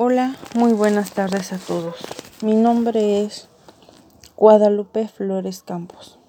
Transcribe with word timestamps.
Hola, 0.00 0.36
muy 0.54 0.74
buenas 0.74 1.10
tardes 1.10 1.52
a 1.52 1.58
todos. 1.58 1.96
Mi 2.40 2.54
nombre 2.54 3.24
es 3.24 3.48
Guadalupe 4.36 5.08
Flores 5.08 5.64
Campos 5.64 6.20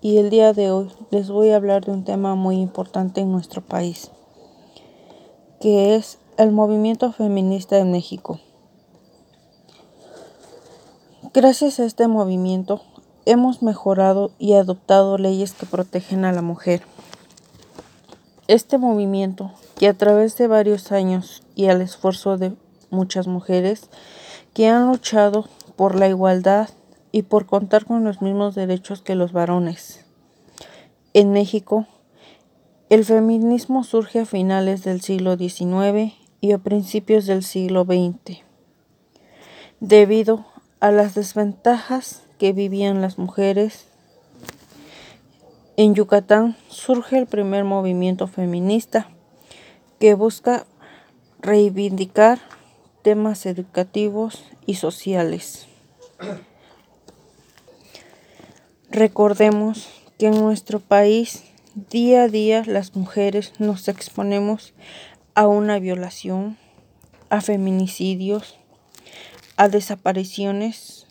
y 0.00 0.16
el 0.16 0.30
día 0.30 0.52
de 0.52 0.72
hoy 0.72 0.90
les 1.12 1.30
voy 1.30 1.50
a 1.50 1.56
hablar 1.56 1.84
de 1.84 1.92
un 1.92 2.02
tema 2.02 2.34
muy 2.34 2.56
importante 2.56 3.20
en 3.20 3.30
nuestro 3.30 3.62
país, 3.62 4.10
que 5.60 5.94
es 5.94 6.18
el 6.38 6.50
movimiento 6.50 7.12
feminista 7.12 7.78
en 7.78 7.92
México. 7.92 8.40
Gracias 11.32 11.78
a 11.78 11.84
este 11.84 12.08
movimiento 12.08 12.82
hemos 13.26 13.62
mejorado 13.62 14.32
y 14.40 14.54
adoptado 14.54 15.18
leyes 15.18 15.52
que 15.52 15.66
protegen 15.66 16.24
a 16.24 16.32
la 16.32 16.42
mujer. 16.42 16.82
Este 18.48 18.76
movimiento, 18.76 19.52
que 19.78 19.86
a 19.86 19.94
través 19.94 20.36
de 20.36 20.48
varios 20.48 20.90
años 20.90 21.44
y 21.54 21.68
al 21.68 21.80
esfuerzo 21.80 22.38
de 22.38 22.52
muchas 22.94 23.26
mujeres 23.26 23.90
que 24.54 24.68
han 24.68 24.86
luchado 24.86 25.48
por 25.76 25.96
la 25.96 26.08
igualdad 26.08 26.70
y 27.12 27.22
por 27.22 27.46
contar 27.46 27.84
con 27.84 28.04
los 28.04 28.22
mismos 28.22 28.54
derechos 28.54 29.02
que 29.02 29.14
los 29.14 29.32
varones. 29.32 30.04
En 31.12 31.32
México, 31.32 31.86
el 32.90 33.04
feminismo 33.04 33.84
surge 33.84 34.20
a 34.20 34.26
finales 34.26 34.84
del 34.84 35.00
siglo 35.00 35.36
XIX 35.36 36.14
y 36.40 36.52
a 36.52 36.58
principios 36.58 37.26
del 37.26 37.42
siglo 37.42 37.84
XX, 37.84 38.38
debido 39.80 40.44
a 40.80 40.90
las 40.90 41.14
desventajas 41.14 42.22
que 42.38 42.52
vivían 42.52 43.00
las 43.00 43.18
mujeres. 43.18 43.86
En 45.76 45.94
Yucatán 45.94 46.56
surge 46.68 47.16
el 47.16 47.26
primer 47.26 47.64
movimiento 47.64 48.26
feminista 48.26 49.08
que 49.98 50.14
busca 50.14 50.66
reivindicar 51.40 52.40
temas 53.04 53.44
educativos 53.44 54.42
y 54.64 54.76
sociales. 54.76 55.66
Recordemos 58.90 59.90
que 60.18 60.28
en 60.28 60.40
nuestro 60.40 60.80
país 60.80 61.44
día 61.74 62.22
a 62.22 62.28
día 62.28 62.64
las 62.66 62.96
mujeres 62.96 63.52
nos 63.58 63.88
exponemos 63.88 64.72
a 65.34 65.46
una 65.46 65.78
violación, 65.78 66.56
a 67.28 67.42
feminicidios, 67.42 68.58
a 69.58 69.68
desapariciones 69.68 71.06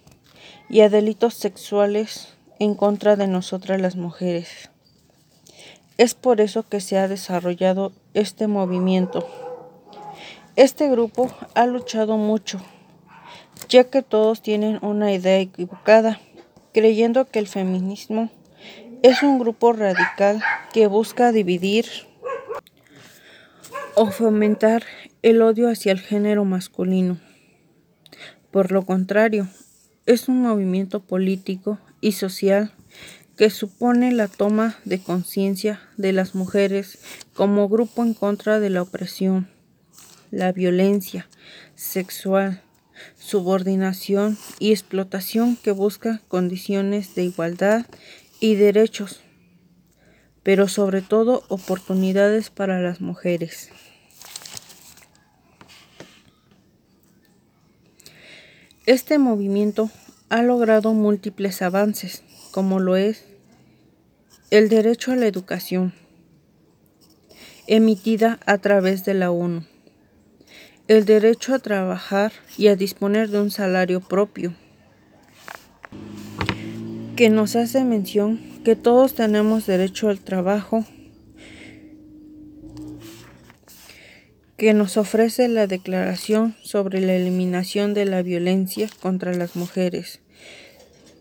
y 0.70 0.82
a 0.82 0.90
delitos 0.90 1.36
sexuales 1.36 2.34
en 2.58 2.74
contra 2.74 3.16
de 3.18 3.28
nosotras 3.28 3.80
las 3.80 3.98
mujeres. 3.98 4.72
Es 6.00 6.16
por 6.16 6.42
eso 6.42 6.68
que 6.68 6.82
se 6.82 6.98
ha 6.98 7.08
desarrollado 7.08 7.92
este 8.16 8.48
movimiento 8.48 9.53
este 10.56 10.88
grupo 10.88 11.36
ha 11.56 11.66
luchado 11.66 12.18
mucho, 12.18 12.62
ya 13.70 13.86
que 13.86 14.04
todos 14.04 14.44
tienen 14.44 14.78
una 14.84 15.12
idea 15.12 15.40
equivocada, 15.40 16.20
creyendo 16.74 17.26
que 17.26 17.40
el 17.40 17.48
feminismo 17.48 18.30
es 19.02 19.24
un 19.24 19.40
grupo 19.40 19.74
radical 19.74 20.44
que 20.72 20.86
busca 20.86 21.32
dividir 21.32 21.86
o 23.96 24.12
fomentar 24.12 24.84
el 25.24 25.42
odio 25.42 25.70
hacia 25.70 25.92
el 25.92 26.00
género 26.00 26.46
masculino. 26.46 27.20
Por 28.52 28.72
lo 28.72 28.86
contrario, 28.86 29.48
es 30.06 30.28
un 30.30 30.42
movimiento 30.42 31.00
político 31.00 31.80
y 32.00 32.12
social 32.12 32.72
que 33.38 33.50
supone 33.50 34.12
la 34.12 34.28
toma 34.28 34.76
de 34.86 35.00
conciencia 35.00 35.82
de 35.98 36.14
las 36.14 36.36
mujeres 36.36 37.00
como 37.34 37.68
grupo 37.68 38.04
en 38.04 38.14
contra 38.14 38.60
de 38.60 38.70
la 38.70 38.84
opresión 38.84 39.53
la 40.34 40.52
violencia 40.52 41.30
sexual, 41.76 42.64
subordinación 43.20 44.36
y 44.58 44.72
explotación 44.72 45.58
que 45.58 45.72
busca 45.72 46.22
condiciones 46.28 47.14
de 47.14 47.26
igualdad 47.26 47.86
y 48.40 48.56
derechos, 48.56 49.22
pero 50.42 50.68
sobre 50.68 51.04
todo 51.04 51.44
oportunidades 51.50 52.50
para 52.50 52.82
las 52.82 53.00
mujeres. 53.00 53.70
Este 58.88 59.20
movimiento 59.20 59.92
ha 60.30 60.42
logrado 60.42 60.94
múltiples 60.94 61.62
avances, 61.62 62.24
como 62.50 62.80
lo 62.80 62.96
es 62.96 63.24
el 64.50 64.68
derecho 64.68 65.12
a 65.12 65.16
la 65.16 65.28
educación, 65.28 65.94
emitida 67.68 68.40
a 68.48 68.58
través 68.58 69.06
de 69.06 69.14
la 69.14 69.30
ONU 69.30 69.64
el 70.88 71.06
derecho 71.06 71.56
a 71.56 71.60
trabajar 71.60 72.34
y 72.58 72.68
a 72.68 72.76
disponer 72.76 73.30
de 73.30 73.40
un 73.40 73.52
salario 73.52 74.02
propio, 74.02 74.54
que 77.16 77.30
nos 77.30 77.56
hace 77.56 77.86
mención 77.86 78.40
que 78.66 78.76
todos 78.76 79.16
tenemos 79.16 79.66
derecho 79.66 80.10
al 80.10 80.20
trabajo, 80.20 80.86
que 84.58 84.74
nos 84.74 84.98
ofrece 84.98 85.48
la 85.48 85.68
Declaración 85.68 86.56
sobre 86.64 87.00
la 87.00 87.16
Eliminación 87.16 87.94
de 87.94 88.06
la 88.06 88.22
Violencia 88.22 88.90
contra 89.02 89.34
las 89.34 89.56
Mujeres, 89.56 90.20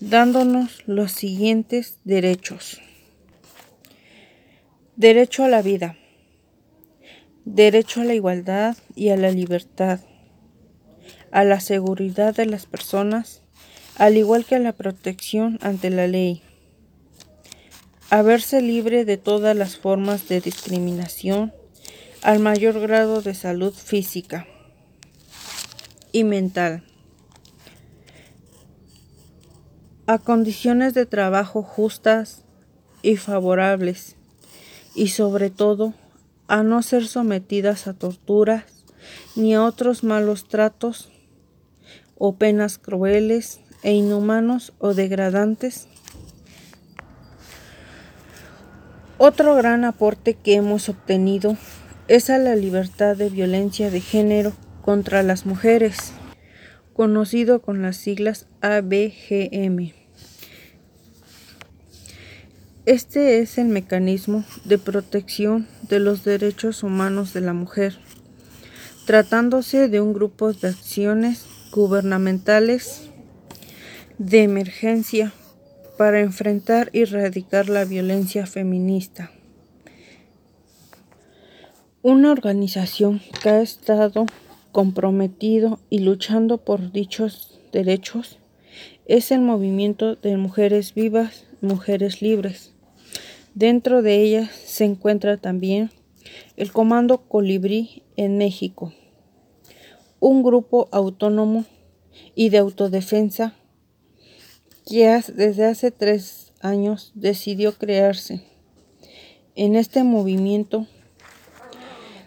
dándonos 0.00 0.82
los 0.86 1.12
siguientes 1.12 1.98
derechos. 2.04 2.80
Derecho 4.96 5.44
a 5.44 5.48
la 5.48 5.62
vida 5.62 5.96
derecho 7.44 8.00
a 8.00 8.04
la 8.04 8.14
igualdad 8.14 8.76
y 8.94 9.08
a 9.08 9.16
la 9.16 9.30
libertad, 9.30 10.00
a 11.30 11.44
la 11.44 11.60
seguridad 11.60 12.34
de 12.34 12.46
las 12.46 12.66
personas, 12.66 13.42
al 13.96 14.16
igual 14.16 14.44
que 14.44 14.54
a 14.54 14.60
la 14.60 14.72
protección 14.72 15.58
ante 15.62 15.90
la 15.90 16.06
ley, 16.06 16.42
a 18.10 18.22
verse 18.22 18.62
libre 18.62 19.04
de 19.04 19.16
todas 19.16 19.56
las 19.56 19.76
formas 19.76 20.28
de 20.28 20.40
discriminación, 20.40 21.52
al 22.22 22.38
mayor 22.38 22.78
grado 22.78 23.22
de 23.22 23.34
salud 23.34 23.74
física 23.74 24.46
y 26.12 26.22
mental, 26.22 26.84
a 30.06 30.18
condiciones 30.18 30.94
de 30.94 31.06
trabajo 31.06 31.62
justas 31.62 32.44
y 33.02 33.16
favorables, 33.16 34.16
y 34.94 35.08
sobre 35.08 35.50
todo 35.50 35.94
a 36.48 36.62
no 36.62 36.82
ser 36.82 37.06
sometidas 37.06 37.86
a 37.86 37.94
torturas 37.94 38.64
ni 39.36 39.54
a 39.54 39.62
otros 39.62 40.04
malos 40.04 40.48
tratos 40.48 41.10
o 42.16 42.36
penas 42.36 42.78
crueles 42.78 43.60
e 43.82 43.92
inhumanos 43.92 44.72
o 44.78 44.94
degradantes. 44.94 45.88
Otro 49.18 49.54
gran 49.54 49.84
aporte 49.84 50.34
que 50.34 50.54
hemos 50.54 50.88
obtenido 50.88 51.56
es 52.08 52.30
a 52.30 52.38
la 52.38 52.56
libertad 52.56 53.16
de 53.16 53.28
violencia 53.28 53.90
de 53.90 54.00
género 54.00 54.52
contra 54.82 55.22
las 55.22 55.46
mujeres, 55.46 56.12
conocido 56.92 57.62
con 57.62 57.82
las 57.82 57.96
siglas 57.96 58.48
ABGM. 58.60 60.01
Este 62.84 63.38
es 63.38 63.58
el 63.58 63.68
mecanismo 63.68 64.44
de 64.64 64.76
protección 64.76 65.68
de 65.88 66.00
los 66.00 66.24
derechos 66.24 66.82
humanos 66.82 67.32
de 67.32 67.40
la 67.40 67.52
mujer, 67.52 67.96
tratándose 69.06 69.86
de 69.86 70.00
un 70.00 70.12
grupo 70.12 70.52
de 70.52 70.66
acciones 70.66 71.46
gubernamentales 71.70 73.08
de 74.18 74.42
emergencia 74.42 75.32
para 75.96 76.18
enfrentar 76.18 76.90
y 76.92 77.02
erradicar 77.02 77.68
la 77.68 77.84
violencia 77.84 78.46
feminista. 78.46 79.30
Una 82.02 82.32
organización 82.32 83.22
que 83.44 83.48
ha 83.48 83.60
estado 83.60 84.26
comprometido 84.72 85.78
y 85.88 86.00
luchando 86.00 86.58
por 86.58 86.90
dichos 86.90 87.60
derechos 87.72 88.40
es 89.06 89.30
el 89.30 89.40
movimiento 89.40 90.16
de 90.16 90.36
mujeres 90.36 90.94
vivas, 90.94 91.44
mujeres 91.60 92.22
libres. 92.22 92.71
Dentro 93.54 94.00
de 94.00 94.22
ella 94.22 94.50
se 94.64 94.84
encuentra 94.84 95.36
también 95.36 95.90
el 96.56 96.72
Comando 96.72 97.28
Colibrí 97.28 98.02
en 98.16 98.38
México, 98.38 98.94
un 100.20 100.42
grupo 100.42 100.88
autónomo 100.90 101.66
y 102.34 102.48
de 102.48 102.58
autodefensa 102.58 103.54
que 104.86 105.20
desde 105.34 105.66
hace 105.66 105.90
tres 105.90 106.52
años 106.60 107.12
decidió 107.14 107.76
crearse. 107.76 108.42
En 109.54 109.76
este 109.76 110.02
movimiento 110.02 110.86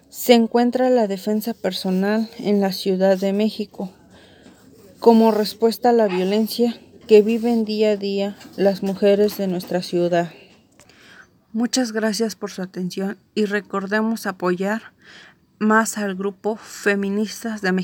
se 0.10 0.34
encuentra 0.34 0.90
la 0.90 1.08
defensa 1.08 1.54
personal 1.54 2.30
en 2.38 2.62
la 2.62 2.72
Ciudad 2.72 3.18
de 3.18 3.34
México 3.34 3.92
como 5.00 5.32
respuesta 5.32 5.90
a 5.90 5.94
la 5.94 6.08
violencia 6.08 6.80
que 7.08 7.22
viven 7.22 7.66
día 7.66 7.92
a 7.92 7.98
día 7.98 8.38
las 8.58 8.84
mujeres 8.84 9.38
de 9.38 9.48
nuestra 9.48 9.82
ciudad. 9.82 10.32
Muchas 11.56 11.94
gracias 11.94 12.36
por 12.36 12.52
su 12.52 12.62
atención 12.62 13.18
y 13.34 13.46
recordemos 13.46 14.28
apoyar 14.28 14.92
más 15.58 15.98
al 15.98 16.14
grupo 16.14 16.58
Feministas 16.58 17.62
de 17.62 17.72
México. 17.72 17.74